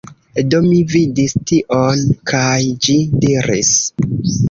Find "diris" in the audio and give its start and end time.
3.27-3.75